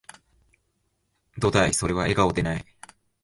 [1.37, 2.65] どだい、それは、笑顔でない